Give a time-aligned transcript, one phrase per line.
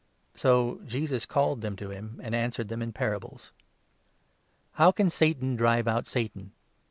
[0.33, 3.51] So Jesus called them to him, and answered them in parables:
[4.77, 6.53] 23 "How can Satan drive out Satan?